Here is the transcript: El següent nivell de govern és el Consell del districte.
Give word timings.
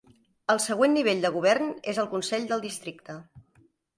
El 0.53 0.61
següent 0.63 0.95
nivell 0.97 1.21
de 1.25 1.31
govern 1.35 1.69
és 1.93 2.01
el 2.05 2.09
Consell 2.15 2.49
del 2.53 2.65
districte. 2.65 3.21